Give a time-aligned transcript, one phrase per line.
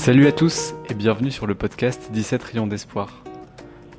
[0.00, 3.22] Salut à tous et bienvenue sur le podcast 17 rayons d'espoir.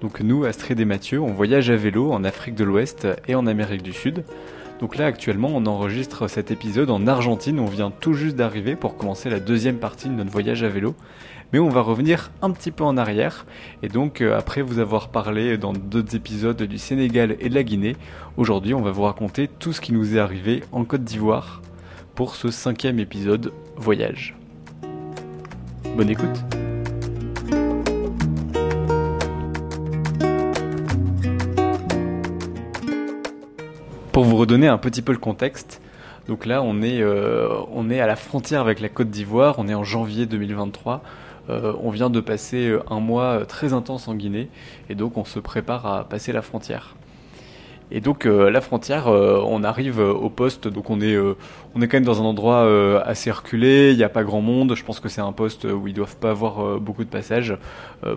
[0.01, 3.45] Donc nous, Astrid et Mathieu, on voyage à vélo en Afrique de l'Ouest et en
[3.45, 4.23] Amérique du Sud.
[4.79, 8.97] Donc là actuellement on enregistre cet épisode en Argentine, on vient tout juste d'arriver pour
[8.97, 10.95] commencer la deuxième partie de notre voyage à vélo.
[11.53, 13.45] Mais on va revenir un petit peu en arrière
[13.83, 17.61] et donc euh, après vous avoir parlé dans d'autres épisodes du Sénégal et de la
[17.61, 17.95] Guinée,
[18.37, 21.61] aujourd'hui on va vous raconter tout ce qui nous est arrivé en Côte d'Ivoire
[22.15, 24.40] pour ce cinquième épisode voyage.
[25.95, 26.29] Bonne écoute
[34.13, 35.81] Pour vous redonner un petit peu le contexte,
[36.27, 39.83] donc là on est, euh, à la frontière avec la Côte d'Ivoire, on est en
[39.83, 41.01] janvier 2023,
[41.49, 44.49] euh, on vient de passer un mois très intense en Guinée
[44.89, 46.95] et donc on se prépare à passer la frontière.
[47.93, 51.17] Et donc euh, la frontière, euh, on arrive euh, au poste, donc on est,
[51.75, 52.61] on est quand même dans un endroit
[53.05, 55.87] assez reculé, il n'y a pas grand monde, je pense que c'est un poste où
[55.87, 57.57] ils doivent pas avoir beaucoup de passages,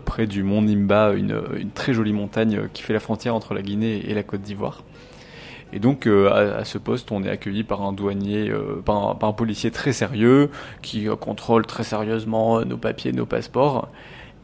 [0.05, 1.43] près du mont Nimba, une,
[1.75, 4.83] très jolie montagne qui fait la frontière entre la Guinée et la Côte d'Ivoire.
[5.73, 8.53] Et donc à, ce poste, on est accueilli par un douanier,
[8.85, 10.51] par, un, policier très sérieux
[10.83, 13.89] qui contrôle très sérieusement nos papiers, nos passeports.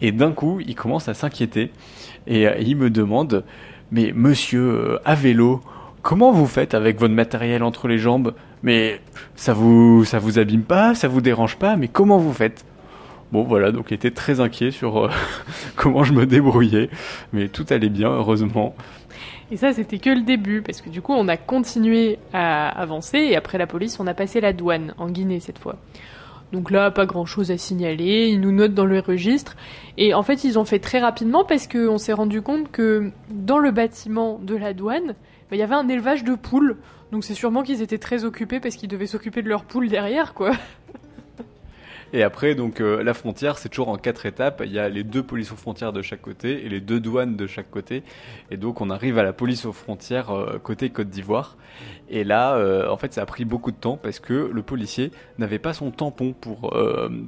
[0.00, 1.70] Et d'un coup, il commence à s'inquiéter.
[2.26, 3.44] Et il me demande
[3.92, 5.60] mais monsieur, euh, à vélo,
[6.02, 8.34] comment vous faites avec votre matériel entre les jambes?
[8.62, 9.00] Mais
[9.36, 12.64] ça vous, ça vous abîme pas, ça vous dérange pas, mais comment vous faites?
[13.32, 15.10] Bon voilà, donc il était très inquiet sur euh,
[15.76, 16.90] comment je me débrouillais,
[17.32, 18.74] mais tout allait bien, heureusement.
[19.52, 23.18] Et ça, c'était que le début, parce que du coup, on a continué à avancer,
[23.18, 25.76] et après la police, on a passé la douane, en Guinée cette fois.
[26.52, 29.56] Donc là, pas grand chose à signaler, ils nous notent dans le registre.
[29.96, 33.58] Et en fait, ils ont fait très rapidement parce qu'on s'est rendu compte que dans
[33.58, 35.14] le bâtiment de la douane,
[35.50, 36.78] bah, il y avait un élevage de poules.
[37.12, 40.34] Donc c'est sûrement qu'ils étaient très occupés parce qu'ils devaient s'occuper de leurs poules derrière,
[40.34, 40.52] quoi.
[42.12, 44.62] Et après, donc euh, la frontière, c'est toujours en quatre étapes.
[44.64, 47.36] Il y a les deux polices aux frontières de chaque côté et les deux douanes
[47.36, 48.02] de chaque côté.
[48.50, 51.56] Et donc on arrive à la police aux frontières euh, côté Côte d'Ivoire.
[52.08, 55.12] Et là, euh, en fait, ça a pris beaucoup de temps parce que le policier
[55.38, 56.74] n'avait pas son tampon pour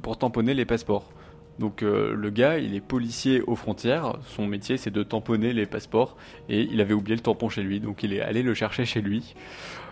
[0.01, 1.11] pour tamponner les passeports.
[1.59, 4.17] Donc le gars, il est policier aux frontières.
[4.23, 6.17] Son métier, c'est de tamponner les passeports.
[6.49, 9.01] Et il avait oublié le tampon chez lui, donc il est allé le chercher chez
[9.01, 9.35] lui.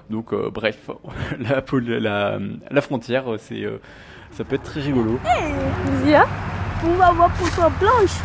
[0.09, 0.89] Donc bref,
[1.39, 3.65] la, frontière, c'est
[4.31, 5.19] ça peut être très rigolo.
[5.25, 5.53] Hey,
[6.03, 6.25] Zia,
[6.85, 8.17] on va avoir pour toi blanche.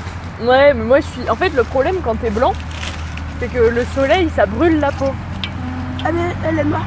[0.43, 1.31] Ouais, mais moi je suis.
[1.31, 2.53] En fait, le problème quand t'es blanc,
[3.39, 5.13] c'est que le soleil ça brûle la peau.
[6.07, 6.87] Elle est, elle est noire.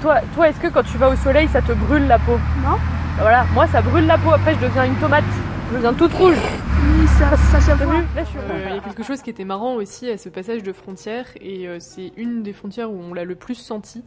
[0.00, 2.38] Toi, toi est-ce que quand tu vas au soleil ça te brûle la peau?
[2.64, 2.76] Non.
[3.16, 5.24] Bah voilà, moi ça brûle la peau, après je deviens une tomate.
[5.70, 6.36] Je deviens toute rouge.
[6.80, 7.94] Oui, ça, ça voit.
[8.16, 10.72] Là, je Il y a quelque chose qui était marrant aussi à ce passage de
[10.72, 14.02] frontière, et euh, c'est une des frontières où on l'a le plus senti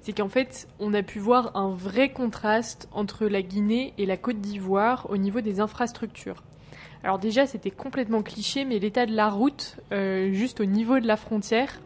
[0.00, 4.16] c'est qu'en fait, on a pu voir un vrai contraste entre la Guinée et la
[4.16, 6.42] Côte d'Ivoire au niveau des infrastructures.
[7.02, 11.06] Alors déjà, c'était complètement cliché, mais l'état de la route, euh, juste au niveau de
[11.06, 11.80] la frontière,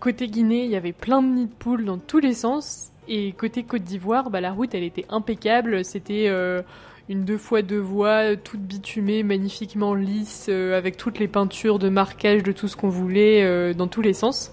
[0.00, 3.32] côté Guinée, il y avait plein de nids de poules dans tous les sens, et
[3.32, 6.26] côté Côte d'Ivoire, bah, la route, elle était impeccable, c'était...
[6.28, 6.62] Euh,
[7.08, 11.88] une deux fois deux voies, toute bitumée, magnifiquement lisse, euh, avec toutes les peintures de
[11.88, 14.52] marquage de tout ce qu'on voulait dans tous les sens.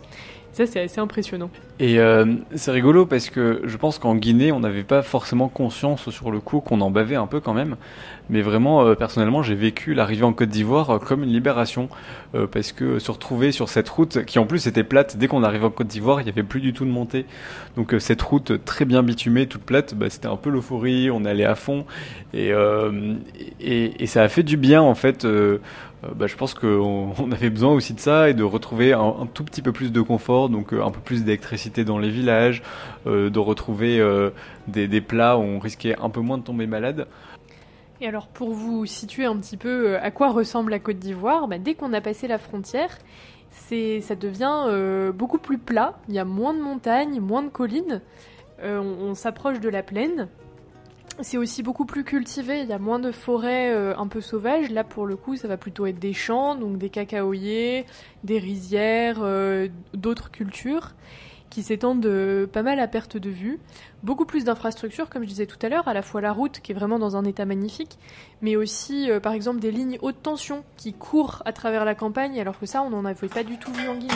[0.52, 1.50] Ça, c'est assez impressionnant.
[1.80, 6.10] Et euh, c'est rigolo parce que je pense qu'en Guinée, on n'avait pas forcément conscience
[6.10, 7.78] sur le coup qu'on en bavait un peu quand même.
[8.30, 11.88] Mais vraiment, euh, personnellement, j'ai vécu l'arrivée en Côte d'Ivoire euh, comme une libération.
[12.52, 15.66] parce que se retrouver sur cette route, qui en plus était plate, dès qu'on arrivait
[15.66, 17.26] en Côte d'Ivoire, il n'y avait plus du tout de montée.
[17.76, 21.46] Donc cette route très bien bitumée, toute plate, bah, c'était un peu l'euphorie, on allait
[21.46, 21.86] à fond.
[22.34, 22.52] Et,
[24.06, 25.26] ça a fait du bien en fait
[26.16, 29.44] bah, je pense qu'on on avait besoin aussi de ça et de retrouver un, tout
[29.44, 32.62] petit peu plus de confort, donc euh, un peu plus d'électricité dans les villages,
[33.08, 34.00] euh, de retrouver
[34.68, 37.08] des, plats où on risquait un peu moins de tomber malade.
[38.02, 41.58] Et alors pour vous situer un petit peu à quoi ressemble la Côte d'Ivoire, bah,
[41.58, 42.98] dès qu'on a passé la frontière,
[43.52, 48.02] ça devient beaucoup plus plat, il y a moins de montagnes, moins de collines,
[48.64, 50.28] on s'approche de la plaine.
[51.22, 54.70] C'est aussi beaucoup plus cultivé, il y a moins de forêts euh, un peu sauvages.
[54.70, 57.86] Là, pour le coup, ça va plutôt être des champs, donc des cacaoyers,
[58.24, 60.92] des rizières, euh, d'autres cultures
[61.50, 63.60] qui s'étendent euh, pas mal à perte de vue.
[64.02, 66.72] Beaucoup plus d'infrastructures, comme je disais tout à l'heure, à la fois la route qui
[66.72, 67.98] est vraiment dans un état magnifique,
[68.42, 72.60] mais aussi par exemple des lignes haute tension qui courent à travers la campagne, alors
[72.60, 74.14] que ça, on n'en avait pas du tout vu en Guinée.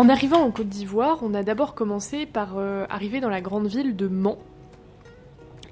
[0.00, 3.66] En arrivant en Côte d'Ivoire, on a d'abord commencé par euh, arriver dans la grande
[3.66, 4.38] ville de Mans.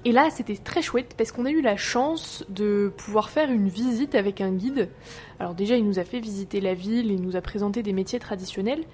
[0.05, 3.71] Et là, c'était très chouette parce qu'on a eu la chance de pouvoir faire une
[3.71, 4.91] visite avec un guide.
[5.41, 8.19] Alors déjà, il nous a fait visiter la ville, il nous a présenté des métiers
[8.19, 8.85] traditionnels,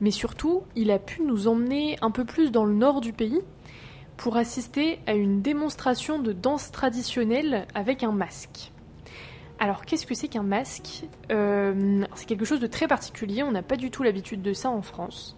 [0.00, 3.40] mais surtout, il a pu nous emmener un peu plus dans le nord du pays
[4.16, 8.70] pour assister à une démonstration de danse traditionnelle avec un masque.
[9.58, 11.04] Alors, qu'est-ce que c'est qu'un masque?
[11.30, 14.70] Euh, C'est quelque chose de très particulier, on n'a pas du tout l'habitude de ça
[14.70, 15.36] en France.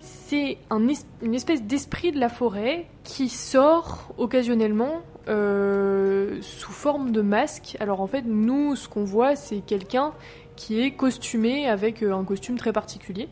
[0.00, 0.86] C'est un
[1.22, 7.76] une espèce d'esprit de la forêt qui sort occasionnellement euh, sous forme de masque.
[7.80, 10.12] Alors en fait, nous, ce qu'on voit, c'est quelqu'un
[10.56, 13.28] qui est costumé avec euh, un costume très particulier.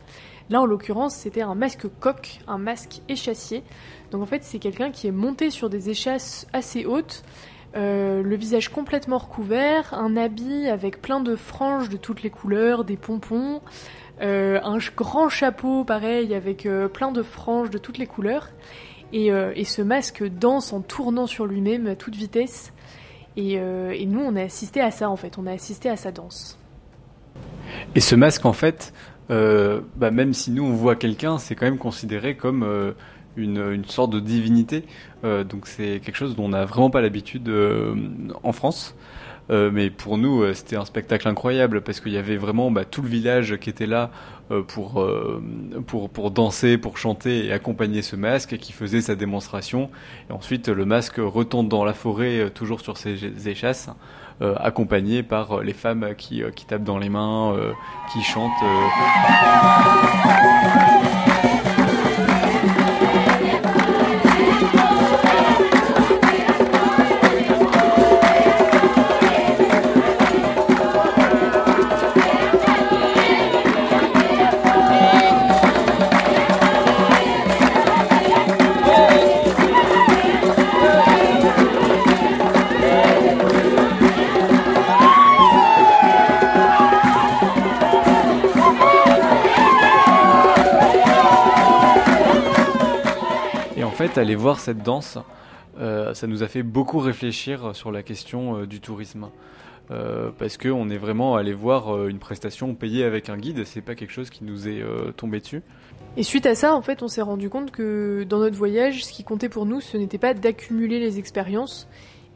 [0.49, 3.63] Là, en l'occurrence, c'était un masque coq, un masque échassier.
[4.11, 7.23] Donc en fait, c'est quelqu'un qui est monté sur des échasses assez hautes,
[7.75, 12.83] euh, le visage complètement recouvert, un habit avec plein de franges de toutes les couleurs,
[12.83, 13.61] des pompons,
[14.21, 18.49] euh, un grand chapeau pareil avec euh, plein de franges de toutes les couleurs.
[19.11, 19.31] Et,
[19.65, 22.73] ce masque danse en tournant sur lui-même à toute vitesse.
[23.37, 26.11] Et, et, nous, on a assisté à ça en fait, on a assisté à sa
[26.11, 26.59] danse.
[27.95, 28.93] Et ce masque, en fait,
[29.29, 32.93] bah, même si nous on voit quelqu'un, c'est quand même considéré comme
[33.43, 34.83] une, sorte de divinité.
[35.23, 37.51] Euh, donc c'est quelque chose dont on n'a vraiment pas l'habitude
[38.43, 38.95] en France.
[39.49, 43.09] mais pour nous, c'était un spectacle incroyable parce qu'il y avait vraiment bah, tout le
[43.09, 44.11] village qui était là
[44.67, 45.03] pour,
[45.87, 49.89] pour, pour danser, pour chanter et accompagner ce masque qui faisait sa démonstration.
[50.29, 53.89] Et ensuite, le masque retombe dans la forêt, toujours sur ses échasses.
[54.41, 57.57] Euh, accompagné par euh, les femmes qui, euh, qui tapent dans les mains,
[58.13, 58.53] qui chantent.
[94.19, 95.17] Aller voir cette danse,
[95.79, 99.29] euh, ça nous a fait beaucoup réfléchir sur la question euh, du tourisme.
[99.91, 103.95] Euh, parce qu'on est vraiment allé voir une prestation payée avec un guide, c'est pas
[103.95, 104.83] quelque chose qui nous est
[105.17, 105.63] tombé dessus.
[106.15, 109.11] Et suite à ça, en fait, on s'est rendu compte que dans notre voyage, ce
[109.11, 111.87] qui comptait pour nous, ce n'était pas d'accumuler les expériences.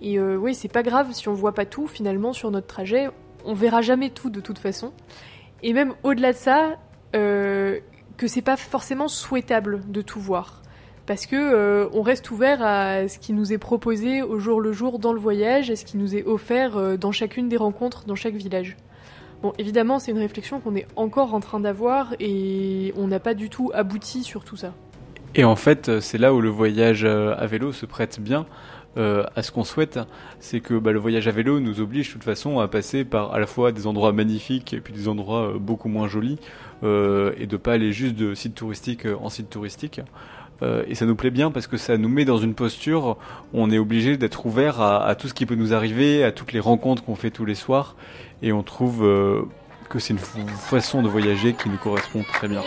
[0.02, 3.10] Et oui, c'est pas grave si on voit pas tout finalement sur notre trajet,
[3.46, 4.92] on verra jamais tout de toute façon.
[5.62, 6.80] Et même au-delà de ça,
[7.12, 7.82] que
[8.26, 10.63] c'est pas forcément souhaitable de tout voir
[11.06, 14.72] parce que euh, on reste ouvert à ce qui nous est proposé au jour le
[14.72, 18.06] jour dans le voyage, à ce qui nous est offert euh, dans chacune des rencontres,
[18.06, 18.78] dans chaque village.
[19.42, 23.34] Bon, évidemment, c'est une réflexion qu'on est encore en train d'avoir et on n'a pas
[23.34, 24.74] du tout abouti sur tout ça.
[25.36, 28.46] Et en fait, c'est là où le voyage euh, à vélo se prête bien
[28.96, 30.00] à ce qu'on souhaite,
[30.40, 33.34] c'est que bah, le voyage à vélo nous oblige de toute façon à passer par
[33.34, 36.38] à la fois des endroits magnifiques et puis des endroits beaucoup moins jolis,
[36.84, 40.00] et de pas aller juste de site touristique en site touristique.
[40.62, 43.18] Euh, et ça nous plaît bien parce que ça nous met dans une posture
[43.54, 46.54] où on est obligé d'être ouvert à, tout ce qui peut nous arriver, à toutes
[46.54, 47.96] les rencontres qu'on fait tous les soirs.
[48.42, 49.42] Et on trouve euh,
[49.90, 52.62] que c'est une façon de voyager qui nous correspond très bien.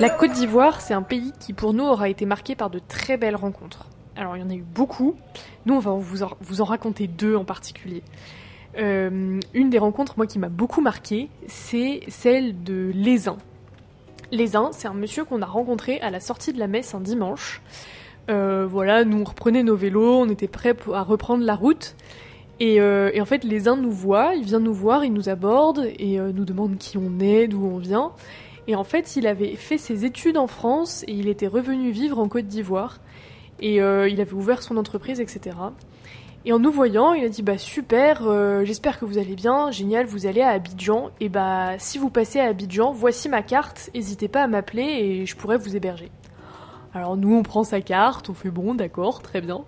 [0.00, 3.16] La Côte d'Ivoire, c'est un pays qui pour nous aura été marqué par de très
[3.16, 3.86] belles rencontres.
[4.18, 5.14] Alors il y en a eu beaucoup.
[5.64, 8.02] Nous, on va vous en, raconter deux en particulier.
[8.76, 13.38] Euh, une des rencontres, moi, qui m'a beaucoup marqué, c'est celle de Lézin.
[14.32, 17.62] Lézin, c'est un monsieur qu'on a rencontré à la sortie de la messe un dimanche.
[18.28, 21.94] Euh, voilà, nous on nos vélos, on était prêts à reprendre la route.
[22.58, 25.88] Et, euh, et, en fait, Lézin nous voit, il vient nous voir, il nous aborde
[25.96, 28.10] et nous demande qui on est, d'où on vient.
[28.66, 32.18] Et en fait, il avait fait ses études en France et il était revenu vivre
[32.18, 32.98] en Côte d'Ivoire.
[33.60, 35.56] Et euh, il avait ouvert son entreprise, etc.
[36.44, 39.70] Et en nous voyant, il a dit bah super, euh, j'espère que vous allez bien,
[39.70, 41.10] génial, vous allez à Abidjan.
[41.20, 45.26] Et bah si vous passez à Abidjan, voici ma carte, n'hésitez pas à m'appeler et
[45.26, 46.10] je pourrais vous héberger.
[46.94, 49.64] Alors nous, on prend sa carte, on fait bon, d'accord, très bien.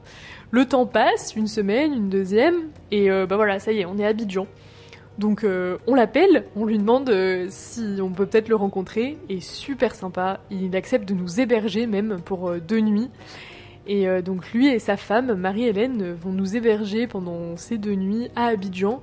[0.53, 3.99] Le temps passe, une semaine, une deuxième, et euh, bah voilà, ça y est, on
[3.99, 4.47] est à Abidjan.
[5.19, 7.13] Donc on l'appelle, on lui demande
[7.51, 12.23] si on peut peut-être le rencontrer, et super sympa, il accepte de nous héberger même
[12.25, 13.11] pour deux nuits.
[13.87, 18.29] Et euh, donc lui et sa femme, Marie-Hélène, vont nous héberger pendant ces deux nuits
[18.37, 19.03] à Abidjan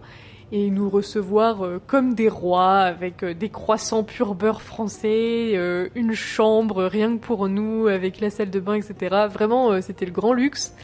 [0.52, 5.54] et nous recevoir euh, comme des rois avec euh, des croissants pur beurre français,
[5.96, 9.28] une chambre rien que pour nous avec la salle de bain, etc.
[9.32, 10.76] Vraiment, c'était le grand luxe.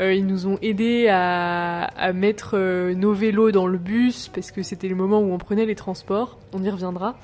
[0.00, 2.58] Ils nous ont aidés à, mettre
[2.94, 6.36] nos vélos dans le bus parce que c'était le moment où on prenait les transports.
[6.52, 7.14] On y reviendra.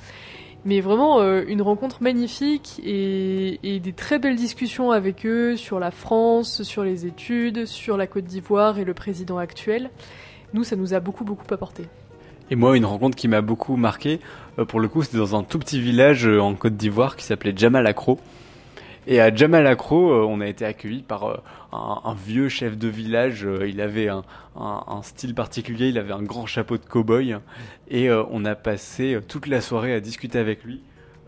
[0.65, 5.91] Mais vraiment euh, une rencontre magnifique et, des très belles discussions avec eux sur la
[5.91, 9.91] France, sur les études, sur la Côte d'Ivoire et le président actuel.
[10.53, 11.85] Nous, ça nous a beaucoup beaucoup apporté.
[12.51, 14.21] Et moi, une rencontre qui m'a beaucoup marqué,
[14.59, 17.25] euh, pour le coup, c'était dans un tout petit village euh, en Côte d'Ivoire qui
[17.25, 18.19] s'appelait Jamalakro.
[19.11, 21.37] Et à Jamalakro, euh, on a été accueillis par euh,
[21.73, 23.45] un, vieux chef de village.
[23.45, 24.23] Euh, Il avait un,
[25.03, 27.37] style particulier, il avait un grand chapeau de cow-boy.
[27.89, 30.81] Et on a passé toute la soirée à discuter avec lui.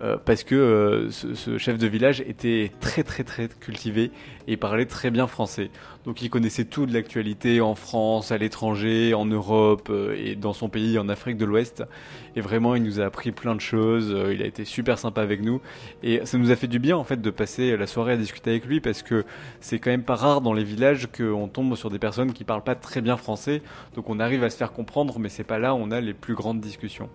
[0.02, 4.10] Euh, parce que euh, ce, chef de village était très très très cultivé
[4.48, 5.70] et parlait très bien français.
[6.04, 10.54] Donc il connaissait tout de l'actualité en France, à l'étranger, en Europe euh, et dans
[10.54, 11.84] son pays en Afrique de l'Ouest.
[12.34, 14.12] Et vraiment, il nous a appris plein de choses.
[14.32, 15.60] Il a été super sympa avec nous
[16.02, 18.50] et ça nous a fait du bien en fait de passer la soirée à discuter
[18.50, 19.24] avec lui parce que
[19.60, 22.64] c'est quand même pas rare dans les villages qu'on tombe sur des personnes qui parlent
[22.64, 23.62] pas très bien français.
[23.94, 26.14] Donc on arrive à se faire comprendre, mais c'est pas là où on a les
[26.14, 27.08] plus grandes discussions.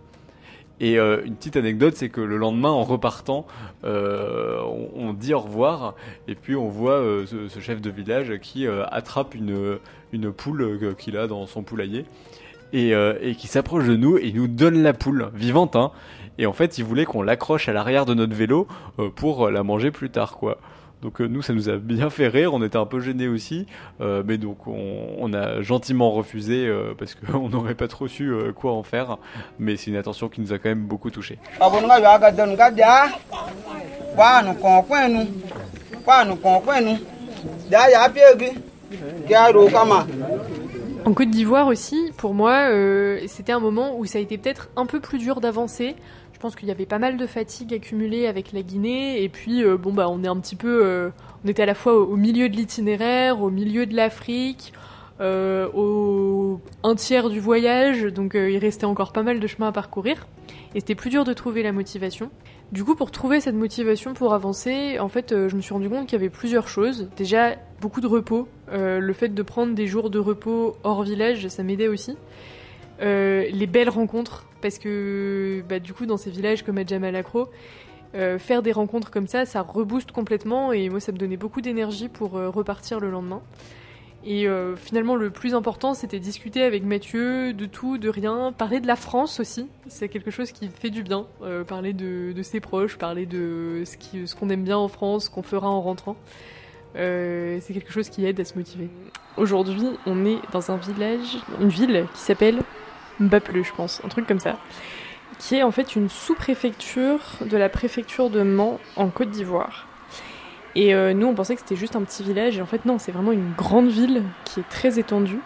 [0.80, 3.48] Et euh, une petite anecdote, c'est que le lendemain, en repartant,
[3.84, 4.62] euh,
[4.96, 5.96] on, dit au revoir,
[6.28, 9.80] et puis on voit euh, ce, chef de village qui attrape une,
[10.36, 12.06] poule qu'il a dans son poulailler,
[12.74, 12.94] et,
[13.38, 15.92] qui s'approche de nous et nous donne la poule, vivante, hein.
[16.40, 18.68] Et en fait, il voulait qu'on l'accroche à l'arrière de notre vélo
[19.16, 20.60] pour la manger plus tard, quoi.
[21.02, 23.68] Donc euh, nous, ça nous a bien fait rire, on était un peu gênés aussi,
[24.02, 28.32] euh, mais donc on, on a gentiment refusé euh, parce qu'on n'aurait pas trop su
[28.32, 29.18] euh, quoi en faire,
[29.60, 31.38] mais c'est une attention qui nous a quand même beaucoup touchés.
[41.06, 44.70] En Côte d'Ivoire aussi, pour moi, euh, c'était un moment où ça a été peut-être
[44.76, 45.96] un peu plus dur d'avancer.
[46.38, 49.64] Je pense qu'il y avait pas mal de fatigue accumulée avec la Guinée, et puis
[49.64, 51.10] euh, bon bah on est un petit peu, euh,
[51.44, 54.72] on était à la fois au, milieu de l'itinéraire, au milieu de l'Afrique,
[55.20, 59.72] euh, au un tiers du voyage, donc il restait encore pas mal de chemin à
[59.72, 60.28] parcourir,
[60.76, 62.30] et c'était plus dur de trouver la motivation.
[62.72, 66.06] Du coup, pour trouver cette motivation pour avancer, en fait, je me suis rendu compte
[66.06, 67.10] qu'il y avait plusieurs choses.
[67.18, 68.48] Déjà, beaucoup de repos.
[68.72, 72.16] Le fait de prendre des jours de repos hors village, ça m'aidait aussi.
[73.00, 77.50] Les belles rencontres, parce que bah, du coup, dans ces villages comme à Jamalakro,
[78.16, 81.62] euh, faire des rencontres comme ça, ça rebooste complètement et moi, ça me donnait beaucoup
[81.62, 83.42] d'énergie pour euh, repartir le lendemain.
[84.26, 88.80] Et euh, finalement, le plus important, c'était discuter avec Mathieu de tout, de rien, parler
[88.80, 89.68] de la France aussi.
[89.88, 91.28] C'est quelque chose qui fait du bien.
[91.44, 95.30] Euh, parler de, ses proches, parler de ce ce qu'on aime bien en France, ce
[95.30, 96.18] qu'on fera en rentrant.
[96.96, 98.90] C'est quelque chose qui aide à se motiver.
[99.38, 102.64] Aujourd'hui, on est dans un village, une ville qui s'appelle
[103.20, 104.58] Mbapleu, je pense, un truc comme ça,
[105.40, 109.88] qui est en fait une sous-préfecture de la préfecture de Mans en Côte d'Ivoire.
[110.76, 113.00] Et euh, nous, on pensait que c'était juste un petit village, et en fait, non,
[113.00, 115.40] c'est vraiment une grande ville qui est très étendue.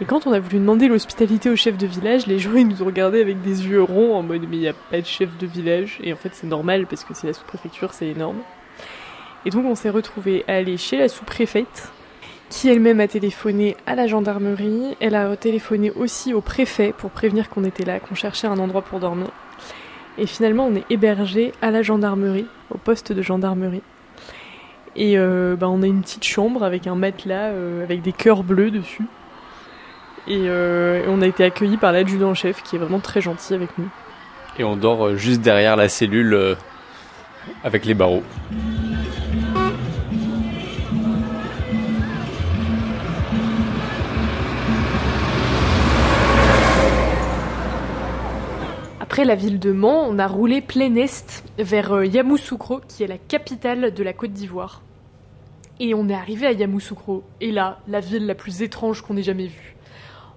[0.00, 2.82] Et quand on a voulu demander l'hospitalité au chef de village, les gens ils nous
[2.82, 5.36] ont regardés avec des yeux ronds en mode mais il n'y a pas de chef
[5.36, 5.98] de village.
[6.02, 8.38] Et en fait, c'est normal parce que c'est la sous-préfecture, c'est énorme.
[9.44, 11.92] Et donc, on s'est retrouvés à aller chez la sous-préfète,
[12.50, 14.96] qui elle-même a téléphoné à la gendarmerie.
[15.00, 18.82] Elle a téléphoné aussi au préfet pour prévenir qu'on était là, qu'on cherchait un endroit
[18.82, 19.28] pour dormir.
[20.18, 23.82] Et finalement, on est hébergé à la gendarmerie, au poste de gendarmerie.
[24.96, 28.42] Et euh, bah, on a une petite chambre avec un matelas euh, avec des cœurs
[28.42, 29.06] bleus dessus.
[30.26, 33.70] Et, euh, et on a été accueillis par l'adjudant-chef qui est vraiment très gentil avec
[33.78, 33.88] nous.
[34.58, 36.56] Et on dort juste derrière la cellule
[37.64, 38.24] avec les barreaux.
[49.20, 53.06] Après la ville de Mans, on a roulé plein est vers euh, Yamoussoukro, qui est
[53.06, 54.80] la capitale de la Côte d'Ivoire.
[55.78, 59.22] Et on est arrivé à Yamoussoukro, et là, la ville la plus étrange qu'on ait
[59.22, 59.76] jamais vue.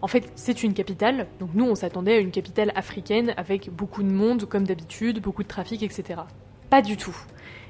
[0.02, 4.04] En fait, c'est une capitale, donc nous on s'attendait à une capitale africaine avec beaucoup
[4.04, 6.20] de monde comme d'habitude, beaucoup de trafic, etc.
[6.70, 7.16] Pas du tout.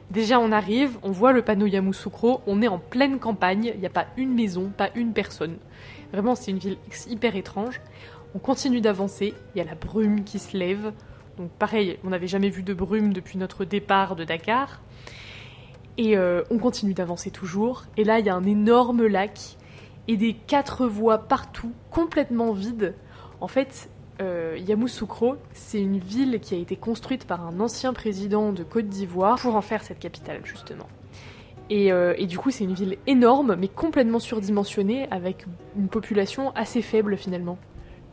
[0.10, 3.86] Déjà on arrive, on voit le panneau Yamoussoukro, on est en pleine campagne, il n'y
[3.86, 5.58] a pas une maison, pas une personne.
[6.12, 6.78] Vraiment c'est une ville
[7.08, 7.82] hyper étrange.
[8.36, 10.92] On continue d'avancer, il y a la brume qui se lève.
[11.38, 14.82] Donc pareil, on n'avait jamais vu de brume depuis notre départ de Dakar.
[15.98, 17.84] Et euh, on continue d'avancer toujours.
[17.96, 19.58] Et là, il y a un énorme lac
[20.08, 22.96] et des quatre voies partout, complètement vides.
[23.40, 23.90] En fait,
[24.22, 28.88] euh, Yamoussoukro, c'est une ville qui a été construite par un ancien président de Côte
[28.88, 30.88] d'Ivoire pour en faire cette capitale, justement.
[31.70, 35.46] Et, euh, et du coup, c'est une ville énorme, mais complètement surdimensionnée, avec
[35.78, 37.58] une population assez faible finalement.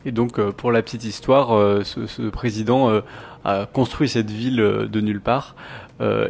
[0.05, 3.01] Et donc, euh, pour la petite histoire, euh, ce, président euh,
[3.45, 5.55] a construit cette ville de nulle part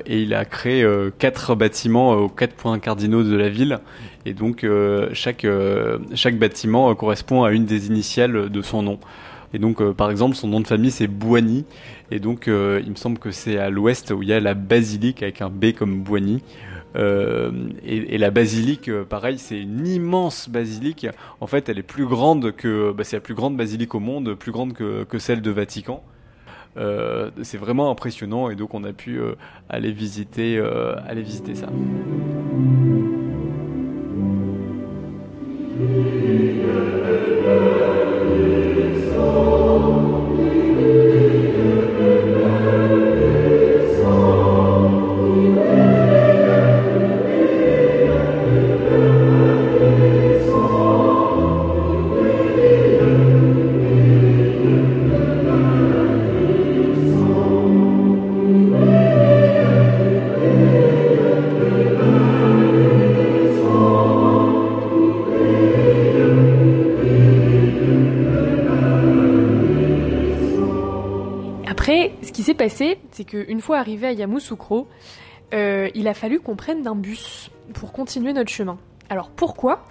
[0.06, 0.86] et il a créé
[1.18, 3.80] quatre bâtiments aux quatre points cardinaux de la ville.
[4.26, 4.68] Et donc,
[5.14, 5.48] chaque,
[6.14, 9.00] chaque bâtiment correspond à une des initiales de son nom.
[9.54, 11.64] Et donc, par exemple, son nom de famille, c'est Boigny.
[12.12, 15.24] Et donc, il me semble que c'est à l'ouest où il y a la basilique
[15.24, 16.44] avec un B comme Boigny.
[16.96, 21.08] Euh, et, la basilique, euh, pareil, c'est une immense basilique.
[21.40, 24.34] En fait, elle est plus grande que, bah, c'est la plus grande basilique au monde,
[24.36, 26.04] plus grande que, que celle de Vatican.
[26.78, 29.20] Euh, c'est vraiment impressionnant et donc on a pu
[29.70, 30.58] aller visiter,
[31.06, 31.68] aller visiter ça.
[72.62, 74.88] Passé, c'est qu'une fois arrivé à Yamoussoukro,
[75.52, 78.78] euh, il a fallu qu'on prenne un bus pour continuer notre chemin.
[79.10, 79.84] Alors pourquoi?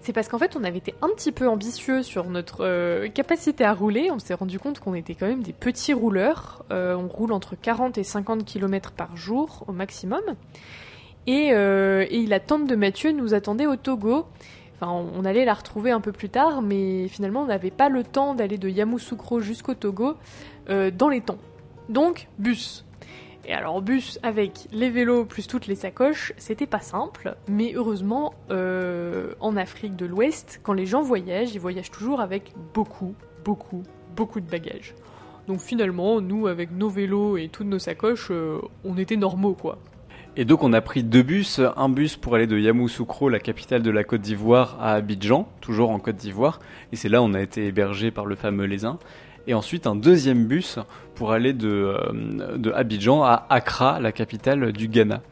[0.00, 3.62] C'est parce qu'en fait, on avait été un petit peu ambitieux sur notre euh, capacité
[3.62, 4.10] à rouler.
[4.10, 6.64] On s'est rendu compte qu'on était quand même des petits rouleurs.
[6.72, 10.22] Euh, on roule entre 40 et 50 km par jour au maximum.
[11.28, 14.26] Et, la tante de Mathieu nous attendait au Togo.
[14.74, 18.02] Enfin, on, allait la retrouver un peu plus tard, mais finalement, on n'avait pas le
[18.02, 20.16] temps d'aller de Yamoussoukro jusqu'au Togo
[20.68, 21.38] dans les temps.
[21.88, 22.84] Donc, bus.
[23.48, 28.34] Et alors, bus avec les vélos plus toutes les sacoches, c'était pas simple, mais heureusement,
[28.50, 33.84] euh, en Afrique de l'Ouest, quand les gens voyagent, ils voyagent toujours avec beaucoup, beaucoup,
[34.16, 34.94] beaucoup de bagages.
[35.46, 39.78] Donc finalement, nous, avec nos vélos et toutes nos sacoches, euh, on était normaux, quoi.
[40.38, 43.80] Et donc on a pris deux bus, un bus pour aller de Yamoussoukro, la capitale
[43.80, 46.60] de la Côte d'Ivoire, à Abidjan, toujours en Côte d'Ivoire,
[46.92, 48.98] et c'est là on a été hébergé par le fameux Lézin.
[49.46, 50.78] Et ensuite un deuxième bus
[51.14, 55.22] pour aller de, euh, de Abidjan à Accra, la capitale du Ghana.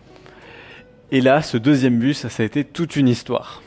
[1.11, 3.63] Et là, ce deuxième bus, ça a été toute une histoire.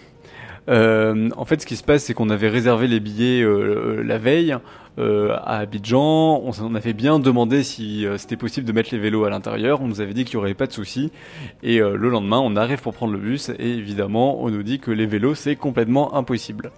[0.70, 4.18] Euh, en fait, ce qui se passe, c'est qu'on avait réservé les billets euh, la
[4.18, 4.56] veille
[5.00, 6.42] à Abidjan.
[6.44, 9.80] On, on avait bien demandé si c'était possible de mettre les vélos à l'intérieur.
[9.82, 11.12] On nous avait dit qu'il n'y aurait pas de souci.
[11.62, 14.90] Et le lendemain, on arrive pour prendre le bus et évidemment, on nous dit que
[14.90, 16.72] les vélos, c'est complètement impossible.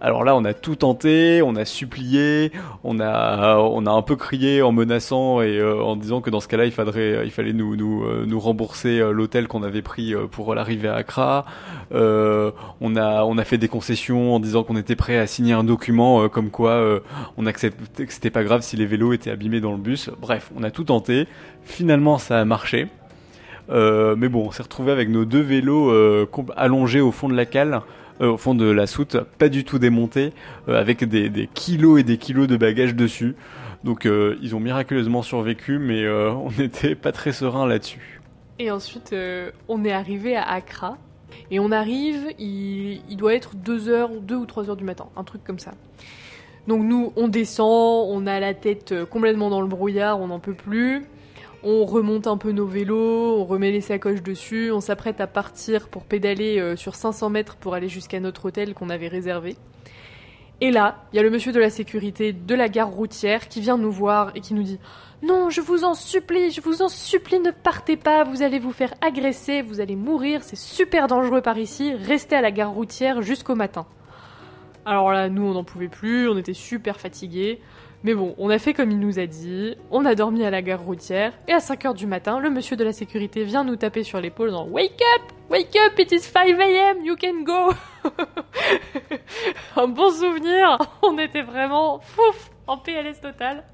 [0.00, 2.52] Alors là, on a tout tenté, on a supplié,
[2.84, 6.40] on a, on a un peu crié en menaçant et euh, en disant que dans
[6.40, 10.26] ce cas-là, il faudrait, il fallait nous, euh, rembourser euh, l'hôtel qu'on avait pris euh,
[10.26, 11.44] pour l'arrivée à Accra.
[11.92, 15.52] Euh, on a, on a fait des concessions en disant qu'on était prêt à signer
[15.52, 17.00] un document euh, comme quoi euh,
[17.36, 20.10] on acceptait que c'était pas grave si les vélos étaient abîmés dans le bus.
[20.20, 21.26] Bref, on a tout tenté.
[21.64, 22.88] Finalement, ça a marché.
[23.70, 27.36] Euh, mais bon, on s'est retrouvé avec nos deux vélos euh, allongés au fond de
[27.36, 27.80] la cale, euh,
[28.28, 30.32] au fond de la soute, pas du tout démontés,
[30.68, 33.34] euh, avec des, kilos et des kilos de bagages dessus.
[33.82, 38.20] Donc euh, ils ont miraculeusement survécu, mais euh, on n'était pas très serein là-dessus.
[38.60, 40.98] Et ensuite, euh, on est arrivé à Accra.
[41.50, 45.24] Et on arrive, il, doit être 2 heures, 2 ou 3 heures du matin, un
[45.24, 45.72] truc comme ça.
[46.68, 50.40] Donc nous, on descend, on a la tête euh, complètement dans le brouillard, on n'en
[50.40, 51.06] peut plus.
[51.62, 55.88] On remonte un peu nos vélos, on remet les sacoches dessus, on s'apprête à partir
[55.88, 59.56] pour pédaler euh, sur 500 mètres pour aller jusqu'à notre hôtel qu'on avait réservé.
[60.62, 63.60] Et là, il y a le monsieur de la sécurité de la gare routière qui
[63.60, 64.78] vient nous voir et qui nous dit
[65.22, 68.72] non, je vous en supplie, je vous en supplie, ne partez pas, vous allez vous
[68.72, 73.20] faire agresser, vous allez mourir, c'est super dangereux par ici, restez à la gare routière
[73.20, 73.86] jusqu'au matin.
[74.86, 77.60] Alors là, nous, on n'en pouvait plus, on était super fatigués.
[78.02, 80.62] Mais bon, on a fait comme il nous a dit, on a dormi à la
[80.62, 84.04] gare routière, et à 5h du matin, le monsieur de la sécurité vient nous taper
[84.04, 85.22] sur l'épaule en Wake up!
[85.50, 85.98] Wake up!
[85.98, 87.04] It is 5 am!
[87.04, 87.74] You can go!
[89.76, 90.78] Un bon souvenir!
[91.02, 92.50] On était vraiment fouf!
[92.66, 93.64] En PLS total.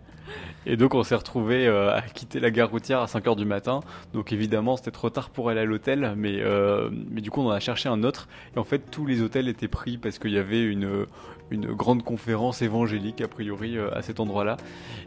[0.66, 3.80] Et donc on s'est retrouvé euh, à quitter la gare routière à 5h du matin.
[4.14, 7.46] Donc évidemment c'était trop tard pour aller à l'hôtel, mais, euh, mais du coup on
[7.46, 8.28] en a cherché un autre.
[8.54, 11.06] Et en fait tous les hôtels étaient pris parce qu'il y avait une,
[11.52, 14.56] grande conférence évangélique a priori euh, à cet endroit-là.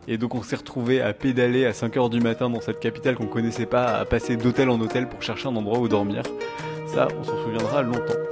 [0.08, 3.28] Et donc on s'est retrouvé à pédaler à 5h du matin dans cette capitale qu'on
[3.28, 6.24] connaissait pas, à passer d'hôtel en hôtel pour chercher un endroit où dormir.
[6.88, 8.29] Ça on s'en souviendra longtemps.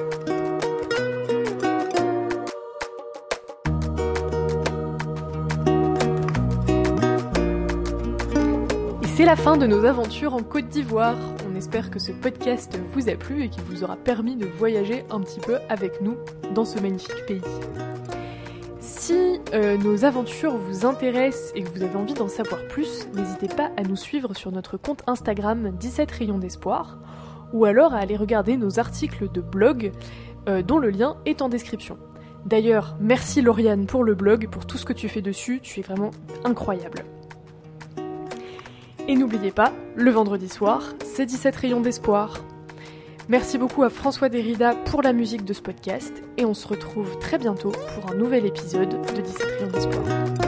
[9.18, 11.18] C'est la fin de nos aventures en Côte d'Ivoire.
[11.50, 15.06] On espère que ce podcast vous a plu et qu'il vous aura permis de voyager
[15.10, 16.18] un petit peu avec nous
[16.54, 17.42] dans ce magnifique pays.
[18.80, 23.48] Si euh, nos aventures vous intéressent et que vous avez envie d'en savoir plus, n'hésitez
[23.48, 27.00] pas à nous suivre sur notre compte Instagram 17 rayons d'espoir
[27.54, 29.94] ou alors à aller regarder nos articles de blog
[30.48, 31.98] euh, dont le lien est en description.
[32.46, 35.84] D'ailleurs, merci Lauriane pour le blog, pour tout ce que tu fais dessus, tu es
[35.84, 36.12] vraiment
[36.44, 37.04] incroyable.
[39.10, 42.44] Et n'oubliez pas, le vendredi soir, c'est 17 rayons d'espoir.
[43.30, 47.18] Merci beaucoup à François Derrida pour la musique de ce podcast et on se retrouve
[47.20, 50.47] très bientôt pour un nouvel épisode de 17 rayons d'espoir.